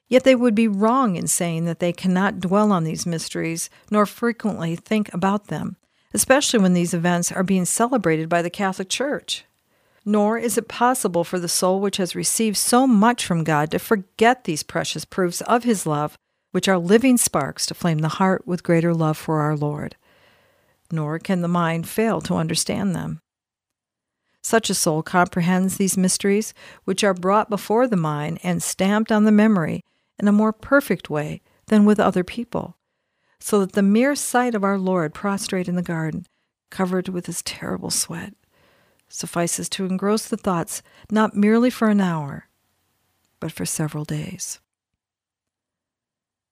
Yet 0.07 0.23
they 0.23 0.33
would 0.33 0.55
be 0.55 0.67
wrong 0.67 1.15
in 1.15 1.27
saying 1.27 1.65
that 1.65 1.79
they 1.79 1.93
cannot 1.93 2.39
dwell 2.39 2.71
on 2.71 2.83
these 2.83 3.05
mysteries 3.05 3.69
nor 3.91 4.07
frequently 4.07 4.75
think 4.75 5.13
about 5.13 5.47
them, 5.47 5.77
especially 6.11 6.59
when 6.59 6.73
these 6.73 6.93
events 6.93 7.31
are 7.31 7.43
being 7.43 7.65
celebrated 7.65 8.29
by 8.29 8.41
the 8.41 8.49
Catholic 8.49 8.89
Church. 8.89 9.45
Nor 10.05 10.39
is 10.39 10.57
it 10.57 10.67
possible 10.67 11.23
for 11.23 11.39
the 11.39 11.47
soul 11.47 11.79
which 11.79 11.97
has 11.97 12.15
received 12.15 12.57
so 12.57 12.87
much 12.87 13.23
from 13.23 13.43
God 13.43 13.69
to 13.71 13.79
forget 13.79 14.43
these 14.43 14.63
precious 14.63 15.05
proofs 15.05 15.41
of 15.41 15.65
His 15.65 15.85
love, 15.85 16.17
which 16.49 16.67
are 16.67 16.79
living 16.79 17.17
sparks 17.17 17.67
to 17.67 17.75
flame 17.75 17.99
the 17.99 18.17
heart 18.17 18.47
with 18.47 18.63
greater 18.63 18.93
love 18.93 19.17
for 19.17 19.41
our 19.41 19.55
Lord. 19.55 19.95
Nor 20.91 21.19
can 21.19 21.41
the 21.41 21.47
mind 21.47 21.87
fail 21.87 22.21
to 22.21 22.35
understand 22.35 22.95
them. 22.95 23.19
Such 24.43 24.69
a 24.69 24.75
soul 24.75 25.01
comprehends 25.01 25.77
these 25.77 25.97
mysteries, 25.97 26.53
which 26.83 27.03
are 27.03 27.13
brought 27.13 27.49
before 27.49 27.87
the 27.87 27.95
mind 27.95 28.39
and 28.43 28.61
stamped 28.61 29.11
on 29.11 29.23
the 29.23 29.31
memory 29.31 29.85
in 30.19 30.27
a 30.27 30.33
more 30.33 30.51
perfect 30.51 31.09
way 31.09 31.41
than 31.67 31.85
with 31.85 31.99
other 31.99 32.25
people, 32.25 32.77
so 33.39 33.61
that 33.61 33.71
the 33.71 33.81
mere 33.81 34.15
sight 34.15 34.53
of 34.53 34.63
our 34.63 34.77
Lord 34.77 35.13
prostrate 35.13 35.69
in 35.69 35.75
the 35.75 35.81
garden, 35.81 36.25
covered 36.69 37.07
with 37.07 37.25
his 37.25 37.41
terrible 37.41 37.89
sweat, 37.89 38.33
suffices 39.07 39.69
to 39.69 39.85
engross 39.85 40.27
the 40.27 40.37
thoughts 40.37 40.81
not 41.09 41.35
merely 41.35 41.69
for 41.69 41.87
an 41.87 42.01
hour, 42.01 42.49
but 43.39 43.51
for 43.51 43.65
several 43.65 44.03
days. 44.03 44.59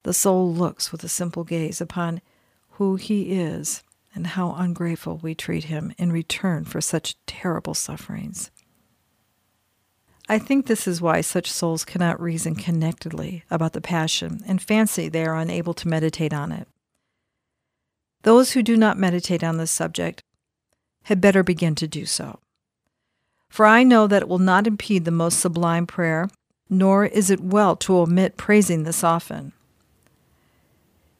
The 0.03 0.13
soul 0.13 0.53
looks 0.53 0.91
with 0.91 1.03
a 1.03 1.09
simple 1.09 1.43
gaze 1.43 1.81
upon 1.81 2.21
who 2.71 2.95
he 2.95 3.33
is 3.33 3.83
and 4.13 4.27
how 4.27 4.53
ungrateful 4.53 5.17
we 5.17 5.33
treat 5.33 5.65
him 5.65 5.93
in 5.97 6.11
return 6.11 6.65
for 6.65 6.81
such 6.81 7.15
terrible 7.25 7.73
sufferings. 7.73 8.51
I 10.27 10.39
think 10.39 10.65
this 10.65 10.87
is 10.87 11.01
why 11.01 11.21
such 11.21 11.51
souls 11.51 11.83
cannot 11.83 12.21
reason 12.21 12.55
connectedly 12.55 13.43
about 13.49 13.73
the 13.73 13.81
Passion 13.81 14.41
and 14.47 14.61
fancy 14.61 15.09
they 15.09 15.25
are 15.25 15.37
unable 15.37 15.73
to 15.73 15.87
meditate 15.87 16.33
on 16.33 16.51
it. 16.51 16.67
Those 18.23 18.51
who 18.51 18.63
do 18.63 18.77
not 18.77 18.97
meditate 18.97 19.43
on 19.43 19.57
this 19.57 19.71
subject 19.71 20.21
had 21.03 21.19
better 21.19 21.43
begin 21.43 21.75
to 21.75 21.87
do 21.87 22.05
so. 22.05 22.39
For 23.49 23.65
I 23.65 23.83
know 23.83 24.07
that 24.07 24.21
it 24.21 24.29
will 24.29 24.39
not 24.39 24.67
impede 24.67 25.03
the 25.03 25.11
most 25.11 25.39
sublime 25.39 25.85
prayer, 25.85 26.29
nor 26.69 27.05
is 27.05 27.29
it 27.29 27.41
well 27.41 27.75
to 27.77 27.97
omit 27.97 28.37
praising 28.37 28.83
this 28.83 29.03
often. 29.03 29.51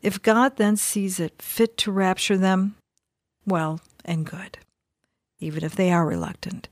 If 0.02 0.22
God 0.22 0.56
then 0.58 0.78
sees 0.78 1.20
it 1.20 1.42
fit 1.42 1.78
to 1.80 1.92
rapture 1.92 2.38
them, 2.38 2.76
well 3.46 3.82
and 4.06 4.26
good, 4.26 4.58
even 5.40 5.64
if 5.64 5.76
they 5.76 5.92
are 5.92 6.06
reluctant. 6.06 6.68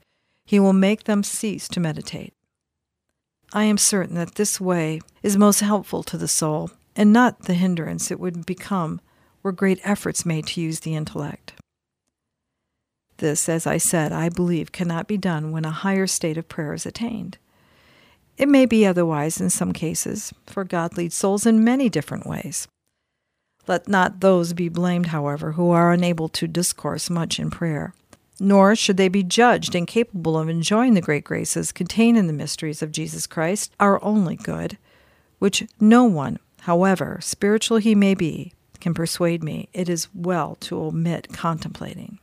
He 0.46 0.60
will 0.60 0.74
make 0.74 1.04
them 1.04 1.24
cease 1.24 1.68
to 1.70 1.80
meditate. 1.80 2.34
I 3.54 3.64
am 3.64 3.78
certain 3.78 4.16
that 4.16 4.36
this 4.36 4.62
way 4.62 5.02
is 5.24 5.38
most 5.38 5.60
helpful 5.60 6.04
to 6.04 6.18
the 6.18 6.28
soul, 6.28 6.72
and 6.96 7.12
not 7.12 7.44
the 7.44 7.54
hindrance 7.54 8.12
it 8.12 8.20
would 8.20 8.46
become 8.46 9.02
were 9.42 9.52
great 9.52 9.80
efforts 9.84 10.26
made 10.26 10.48
to 10.48 10.62
use 10.62 10.82
the 10.82 10.96
intellect. 10.96 11.54
This, 13.18 13.50
as 13.50 13.68
I 13.68 13.78
said, 13.78 14.12
I 14.12 14.30
believe 14.30 14.72
cannot 14.72 15.08
be 15.08 15.18
done 15.18 15.52
when 15.52 15.66
a 15.66 15.72
higher 15.72 16.08
state 16.08 16.38
of 16.38 16.48
prayer 16.48 16.74
is 16.74 16.86
attained. 16.86 17.38
It 18.38 18.48
may 18.48 18.66
be 18.66 18.86
otherwise 18.86 19.42
in 19.42 19.50
some 19.50 19.74
cases, 19.74 20.34
for 20.48 20.64
God 20.64 20.96
leads 20.96 21.16
souls 21.16 21.46
in 21.46 21.64
many 21.64 21.90
different 21.90 22.26
ways. 22.26 22.68
Let 23.68 23.88
not 23.88 24.20
those 24.20 24.54
be 24.54 24.70
blamed, 24.70 25.08
however, 25.08 25.54
who 25.54 25.70
are 25.72 25.92
unable 25.92 26.30
to 26.30 26.48
discourse 26.48 27.10
much 27.10 27.40
in 27.40 27.50
prayer. 27.50 27.94
Nor 28.40 28.76
should 28.76 28.98
they 28.98 29.10
be 29.10 29.24
judged 29.24 29.76
incapable 29.76 30.38
of 30.38 30.50
enjoying 30.50 30.94
the 30.94 31.02
great 31.02 31.24
graces 31.24 31.72
contained 31.72 32.18
in 32.18 32.28
the 32.28 32.34
mysteries 32.34 32.82
of 32.82 32.92
Jesus 32.92 33.28
Christ, 33.28 33.74
our 33.80 34.04
only 34.04 34.36
good, 34.36 34.78
which 35.40 35.68
no 35.80 36.06
one, 36.06 36.40
however 36.62 37.20
spiritual 37.22 37.78
he 37.78 37.96
may 37.96 38.14
be, 38.14 38.54
can 38.80 38.94
persuade 38.94 39.44
me 39.44 39.68
it 39.74 39.90
is 39.90 40.08
well 40.14 40.56
to 40.62 40.82
omit 40.82 41.28
contemplating. 41.34 42.18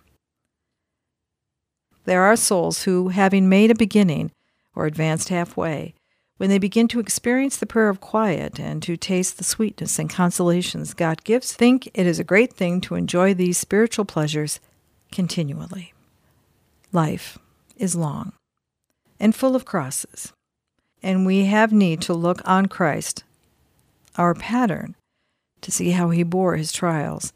There 2.06 2.22
are 2.22 2.36
souls 2.36 2.84
who, 2.84 3.08
having 3.08 3.48
made 3.48 3.70
a 3.70 3.74
beginning, 3.74 4.30
or 4.74 4.86
advanced 4.86 5.28
halfway, 5.28 5.94
when 6.36 6.50
they 6.50 6.58
begin 6.58 6.86
to 6.88 7.00
experience 7.00 7.56
the 7.56 7.66
prayer 7.66 7.88
of 7.88 8.00
quiet 8.00 8.58
and 8.58 8.82
to 8.82 8.96
taste 8.96 9.38
the 9.38 9.44
sweetness 9.44 9.98
and 9.98 10.10
consolations 10.10 10.92
God 10.94 11.24
gives, 11.24 11.52
think 11.52 11.88
it 11.94 12.06
is 12.06 12.18
a 12.18 12.24
great 12.24 12.52
thing 12.52 12.80
to 12.82 12.94
enjoy 12.94 13.32
these 13.32 13.56
spiritual 13.56 14.04
pleasures 14.04 14.60
continually. 15.10 15.94
Life 16.92 17.38
is 17.76 17.96
long 17.96 18.32
and 19.18 19.34
full 19.34 19.56
of 19.56 19.64
crosses, 19.64 20.32
and 21.02 21.24
we 21.24 21.46
have 21.46 21.72
need 21.72 22.02
to 22.02 22.12
look 22.14 22.42
on 22.44 22.66
Christ, 22.66 23.24
our 24.16 24.34
pattern, 24.34 24.94
to 25.62 25.72
see 25.72 25.92
how 25.92 26.10
he 26.10 26.22
bore 26.22 26.56
his 26.56 26.70
trials, 26.70 27.32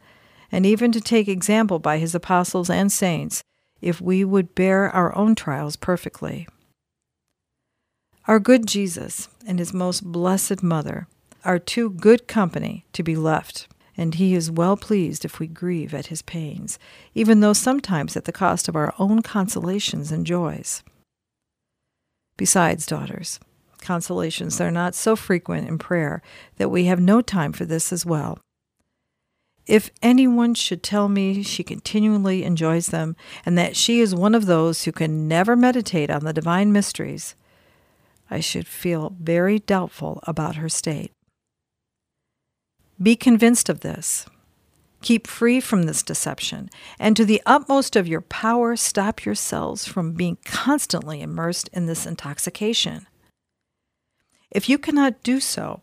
and 0.52 0.66
even 0.66 0.92
to 0.92 1.00
take 1.00 1.26
example 1.26 1.78
by 1.78 1.96
his 1.98 2.14
apostles 2.14 2.68
and 2.68 2.92
saints 2.92 3.42
if 3.80 3.98
we 4.00 4.24
would 4.24 4.54
bear 4.54 4.90
our 4.90 5.16
own 5.16 5.34
trials 5.34 5.76
perfectly. 5.76 6.46
Our 8.30 8.38
good 8.38 8.68
Jesus 8.68 9.28
and 9.44 9.58
his 9.58 9.74
most 9.74 10.04
blessed 10.04 10.62
Mother 10.62 11.08
are 11.44 11.58
too 11.58 11.90
good 11.90 12.28
company 12.28 12.84
to 12.92 13.02
be 13.02 13.16
left, 13.16 13.66
and 13.96 14.14
he 14.14 14.36
is 14.36 14.52
well 14.52 14.76
pleased 14.76 15.24
if 15.24 15.40
we 15.40 15.48
grieve 15.48 15.92
at 15.92 16.06
his 16.06 16.22
pains, 16.22 16.78
even 17.12 17.40
though 17.40 17.52
sometimes 17.52 18.16
at 18.16 18.26
the 18.26 18.32
cost 18.32 18.68
of 18.68 18.76
our 18.76 18.94
own 19.00 19.20
consolations 19.22 20.12
and 20.12 20.24
joys. 20.24 20.84
Besides, 22.36 22.86
daughters, 22.86 23.40
consolations 23.80 24.60
are 24.60 24.70
not 24.70 24.94
so 24.94 25.16
frequent 25.16 25.66
in 25.66 25.76
prayer 25.76 26.22
that 26.56 26.70
we 26.70 26.84
have 26.84 27.00
no 27.00 27.22
time 27.22 27.52
for 27.52 27.64
this 27.64 27.92
as 27.92 28.06
well. 28.06 28.38
If 29.66 29.90
anyone 30.02 30.54
should 30.54 30.84
tell 30.84 31.08
me 31.08 31.42
she 31.42 31.64
continually 31.64 32.44
enjoys 32.44 32.90
them, 32.90 33.16
and 33.44 33.58
that 33.58 33.74
she 33.74 33.98
is 33.98 34.14
one 34.14 34.36
of 34.36 34.46
those 34.46 34.84
who 34.84 34.92
can 34.92 35.26
never 35.26 35.56
meditate 35.56 36.10
on 36.10 36.22
the 36.22 36.32
divine 36.32 36.70
mysteries, 36.70 37.34
I 38.30 38.40
should 38.40 38.68
feel 38.68 39.16
very 39.20 39.58
doubtful 39.58 40.20
about 40.22 40.56
her 40.56 40.68
state. 40.68 41.12
Be 43.02 43.16
convinced 43.16 43.68
of 43.68 43.80
this. 43.80 44.26
Keep 45.02 45.26
free 45.26 45.60
from 45.60 45.84
this 45.84 46.02
deception, 46.02 46.68
and 46.98 47.16
to 47.16 47.24
the 47.24 47.42
utmost 47.46 47.96
of 47.96 48.06
your 48.06 48.20
power, 48.20 48.76
stop 48.76 49.24
yourselves 49.24 49.86
from 49.86 50.12
being 50.12 50.36
constantly 50.44 51.22
immersed 51.22 51.70
in 51.72 51.86
this 51.86 52.04
intoxication. 52.04 53.06
If 54.50 54.68
you 54.68 54.76
cannot 54.76 55.22
do 55.22 55.40
so, 55.40 55.80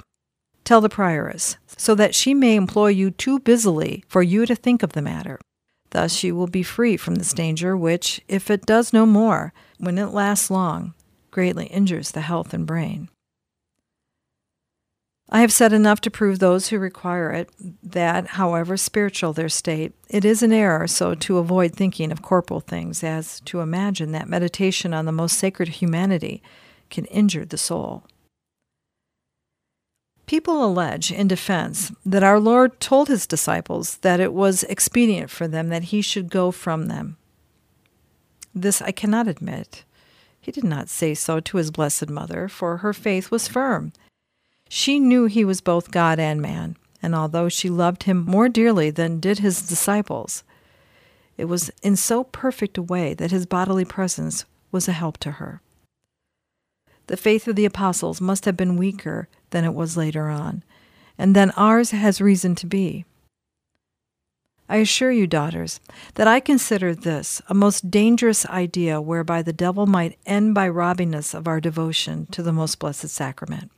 tell 0.63 0.82
the 0.82 0.89
prioress, 0.89 1.58
so 1.66 1.96
that 1.96 2.13
she 2.13 2.36
may 2.36 2.56
employ 2.56 2.89
you 2.89 3.10
too 3.10 3.39
busily 3.39 4.04
for 4.08 4.22
you 4.22 4.46
to 4.46 4.56
think 4.56 4.84
of 4.84 4.94
the 4.94 5.01
matter. 5.01 5.39
Thus 5.89 6.24
you 6.24 6.36
will 6.36 6.48
be 6.48 6.63
free 6.63 6.96
from 6.98 7.16
this 7.16 7.34
danger, 7.34 7.75
which, 7.75 8.22
if 8.27 8.51
it 8.51 8.68
does 8.68 8.94
no 8.94 9.06
more, 9.06 9.54
when 9.80 9.98
it 9.98 10.08
lasts 10.08 10.51
long, 10.51 10.94
greatly 11.38 11.67
injures 11.67 12.10
the 12.10 12.22
health 12.22 12.51
and 12.51 12.65
brain. 12.65 13.10
I 15.29 15.41
have 15.41 15.51
said 15.51 15.72
enough 15.72 16.01
to 16.01 16.10
prove 16.10 16.39
those 16.39 16.70
who 16.70 16.79
require 16.79 17.29
it 17.29 17.51
that, 17.84 18.25
however 18.25 18.75
spiritual 18.75 19.34
their 19.34 19.48
state, 19.48 19.94
it 20.10 20.25
is 20.25 20.41
an 20.41 20.51
error 20.51 20.88
so 20.88 21.13
to 21.13 21.38
avoid 21.38 21.75
thinking 21.75 22.12
of 22.12 22.24
corporal 22.24 22.60
things 22.60 23.03
as 23.03 23.39
to 23.41 23.60
imagine 23.60 24.13
that 24.13 24.27
meditation 24.27 24.96
on 24.96 25.06
the 25.06 25.12
most 25.12 25.38
sacred 25.38 25.67
humanity 25.67 26.41
can 26.89 27.06
injure 27.06 27.46
the 27.46 27.56
soul. 27.56 28.03
People 30.25 30.65
allege 30.65 31.12
in 31.12 31.27
defense 31.27 31.91
that 32.03 32.24
our 32.24 32.39
Lord 32.39 32.79
told 32.79 33.10
his 33.10 33.27
disciples 33.27 33.98
that 33.98 34.20
it 34.20 34.34
was 34.34 34.63
expedient 34.63 35.29
for 35.29 35.48
them 35.48 35.70
that 35.70 35.94
he 35.94 36.01
should 36.01 36.32
go 36.32 36.50
from 36.50 36.88
them. 36.88 37.17
This 38.56 38.82
I 38.82 38.91
cannot 38.91 39.27
admit. 39.27 39.84
He 40.48 40.54
did 40.54 40.63
not 40.63 40.88
say 40.88 41.13
so 41.13 41.42
to 41.42 41.58
his 41.58 41.72
blessed 41.72 42.10
mother, 42.10 42.48
for 42.48 42.77
her 42.77 42.94
faith 42.94 43.30
was 43.30 43.50
firm. 43.50 43.92
She 44.70 44.98
knew 44.98 45.25
he 45.25 45.44
was 45.44 45.60
both 45.60 45.92
God 45.92 46.22
and 46.22 46.42
man, 46.42 46.77
and 47.01 47.13
although 47.13 47.50
she 47.50 47.70
loved 47.70 48.04
him 48.04 48.24
more 48.24 48.48
dearly 48.48 48.89
than 48.89 49.20
did 49.20 49.39
his 49.39 49.62
disciples, 49.62 50.46
it 51.36 51.50
was 51.50 51.70
in 51.84 51.98
so 51.98 52.24
perfect 52.24 52.77
a 52.77 52.82
way 52.82 53.13
that 53.13 53.32
his 53.32 53.46
bodily 53.46 53.84
presence 53.84 54.46
was 54.72 54.88
a 54.88 54.93
help 54.93 55.17
to 55.17 55.32
her. 55.32 55.60
The 57.08 57.17
faith 57.17 57.45
of 57.50 57.58
the 57.58 57.65
apostles 57.65 58.22
must 58.22 58.45
have 58.45 58.56
been 58.56 58.78
weaker 58.78 59.28
than 59.50 59.65
it 59.65 59.74
was 59.74 59.98
later 59.98 60.30
on, 60.30 60.63
and 61.17 61.36
than 61.36 61.52
ours 61.58 61.91
has 61.91 62.22
reason 62.22 62.56
to 62.56 62.65
be. 62.65 63.04
I 64.69 64.77
assure 64.77 65.12
you, 65.12 65.27
daughters, 65.27 65.80
that 66.15 66.27
I 66.27 66.39
consider 66.39 66.93
this 66.93 67.41
a 67.47 67.53
most 67.53 67.89
dangerous 67.89 68.45
idea 68.47 68.99
whereby 68.99 69.41
the 69.41 69.53
devil 69.53 69.86
might 69.86 70.19
end 70.25 70.53
by 70.53 70.67
robbing 70.67 71.15
us 71.15 71.34
of 71.34 71.47
our 71.47 71.62
devotion 71.62 72.25
to 72.32 72.43
the 72.43 72.51
most 72.51 72.77
blessed 72.77 73.10
sacrament. 73.10 73.71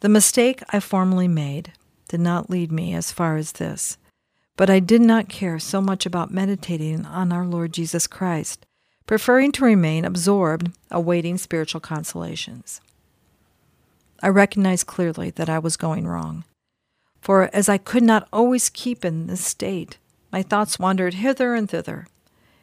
The 0.00 0.08
mistake 0.08 0.62
I 0.70 0.80
formerly 0.80 1.28
made 1.28 1.72
did 2.08 2.20
not 2.20 2.50
lead 2.50 2.72
me 2.72 2.92
as 2.92 3.12
far 3.12 3.36
as 3.36 3.52
this, 3.52 3.98
but 4.56 4.68
I 4.68 4.80
did 4.80 5.00
not 5.00 5.28
care 5.28 5.60
so 5.60 5.80
much 5.80 6.04
about 6.04 6.32
meditating 6.32 7.06
on 7.06 7.32
our 7.32 7.46
Lord 7.46 7.72
Jesus 7.72 8.08
Christ, 8.08 8.66
preferring 9.06 9.52
to 9.52 9.64
remain 9.64 10.04
absorbed 10.04 10.72
awaiting 10.90 11.38
spiritual 11.38 11.80
consolations. 11.80 12.80
I 14.20 14.28
recognized 14.28 14.88
clearly 14.88 15.30
that 15.30 15.48
I 15.48 15.60
was 15.60 15.76
going 15.76 16.06
wrong 16.06 16.44
for 17.22 17.48
as 17.54 17.68
I 17.68 17.78
could 17.78 18.02
not 18.02 18.28
always 18.32 18.68
keep 18.68 19.04
in 19.04 19.28
this 19.28 19.46
state, 19.46 19.96
my 20.32 20.42
thoughts 20.42 20.78
wandered 20.78 21.14
hither 21.14 21.54
and 21.54 21.70
thither, 21.70 22.08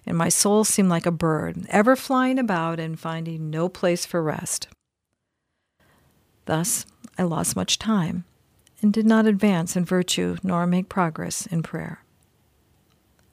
and 0.06 0.17
my 0.17 0.28
soul 0.28 0.65
seemed 0.65 0.89
like 0.89 1.06
a 1.06 1.12
bird, 1.12 1.65
ever 1.69 1.95
flying 1.95 2.38
about 2.38 2.78
and 2.78 3.00
finding 3.00 3.50
no 3.50 3.69
place 3.69 4.06
for 4.06 4.22
rest. 4.22 4.67
Thus, 6.45 6.86
I 7.17 7.24
lost 7.24 7.56
much 7.56 7.80
time 7.80 8.26
and 8.82 8.91
did 8.91 9.06
not 9.06 9.26
advance 9.26 9.78
in 9.78 9.86
virtue 9.86 10.36
nor 10.43 10.67
make 10.67 10.89
progress 10.89 11.45
in 11.45 11.63
prayer. 11.63 12.04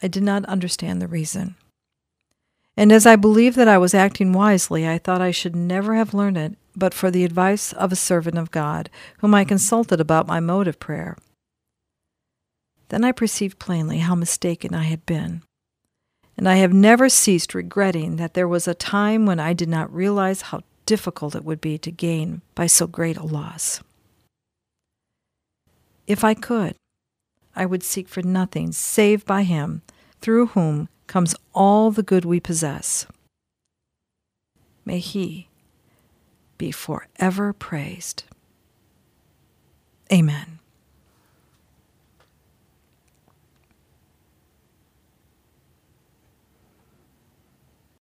I 0.00 0.06
did 0.06 0.22
not 0.22 0.44
understand 0.44 1.02
the 1.02 1.08
reason. 1.08 1.56
And 2.76 2.92
as 2.92 3.04
I 3.04 3.16
believed 3.16 3.56
that 3.56 3.68
I 3.68 3.78
was 3.78 3.94
acting 3.94 4.32
wisely, 4.32 4.86
I 4.86 4.98
thought 4.98 5.20
I 5.20 5.30
should 5.32 5.56
never 5.56 5.94
have 5.94 6.14
learned 6.14 6.38
it 6.38 6.56
but 6.76 6.94
for 6.94 7.10
the 7.10 7.24
advice 7.24 7.72
of 7.72 7.90
a 7.90 7.96
servant 7.96 8.36
of 8.36 8.50
God, 8.50 8.90
whom 9.18 9.34
I 9.34 9.42
mm-hmm. 9.42 9.48
consulted 9.48 10.00
about 10.00 10.26
my 10.26 10.40
mode 10.40 10.68
of 10.68 10.78
prayer. 10.78 11.16
Then 12.88 13.02
I 13.02 13.12
perceived 13.12 13.58
plainly 13.58 13.98
how 13.98 14.14
mistaken 14.14 14.74
I 14.74 14.84
had 14.84 15.04
been, 15.06 15.42
and 16.36 16.48
I 16.48 16.56
have 16.56 16.72
never 16.72 17.08
ceased 17.08 17.54
regretting 17.54 18.16
that 18.16 18.34
there 18.34 18.46
was 18.46 18.68
a 18.68 18.74
time 18.74 19.26
when 19.26 19.40
I 19.40 19.54
did 19.54 19.68
not 19.68 19.92
realize 19.92 20.42
how 20.42 20.62
difficult 20.84 21.34
it 21.34 21.44
would 21.44 21.60
be 21.60 21.78
to 21.78 21.90
gain 21.90 22.42
by 22.54 22.66
so 22.66 22.86
great 22.86 23.16
a 23.16 23.24
loss. 23.24 23.80
If 26.06 26.22
I 26.22 26.34
could, 26.34 26.76
I 27.56 27.66
would 27.66 27.82
seek 27.82 28.08
for 28.08 28.22
nothing 28.22 28.70
save 28.70 29.24
by 29.24 29.42
Him, 29.42 29.82
through 30.20 30.48
whom 30.48 30.88
comes 31.06 31.34
all 31.54 31.90
the 31.90 32.02
good 32.02 32.24
we 32.24 32.38
possess. 32.38 33.06
May 34.84 35.00
He 35.00 35.48
be 36.58 36.70
forever 36.70 37.52
praised. 37.52 38.24
Amen. 40.12 40.60